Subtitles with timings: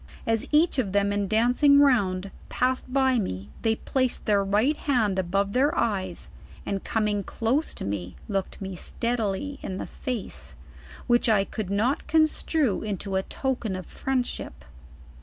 [0.25, 5.19] As each of them in dancing round, passed by me they placed their right hand
[5.19, 6.27] above their eyes,
[6.65, 10.55] and coming close to me, looked ine steadily in the face,
[11.05, 14.65] which I could not construe into a token of friendship.